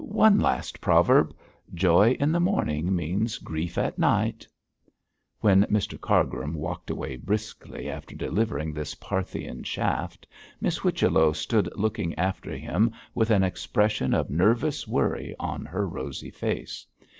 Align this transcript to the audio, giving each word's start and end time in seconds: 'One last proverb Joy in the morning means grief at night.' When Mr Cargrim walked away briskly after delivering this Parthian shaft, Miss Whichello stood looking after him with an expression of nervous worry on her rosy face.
'One 0.03 0.39
last 0.39 0.81
proverb 0.81 1.31
Joy 1.75 2.13
in 2.19 2.31
the 2.31 2.39
morning 2.39 2.95
means 2.95 3.37
grief 3.37 3.77
at 3.77 3.99
night.' 3.99 4.47
When 5.41 5.61
Mr 5.65 6.01
Cargrim 6.01 6.55
walked 6.55 6.89
away 6.89 7.17
briskly 7.17 7.87
after 7.87 8.15
delivering 8.15 8.73
this 8.73 8.95
Parthian 8.95 9.61
shaft, 9.61 10.25
Miss 10.59 10.77
Whichello 10.77 11.33
stood 11.33 11.69
looking 11.75 12.15
after 12.15 12.57
him 12.57 12.91
with 13.13 13.29
an 13.29 13.43
expression 13.43 14.15
of 14.15 14.31
nervous 14.31 14.87
worry 14.87 15.35
on 15.39 15.65
her 15.65 15.87
rosy 15.87 16.31
face. 16.31 16.87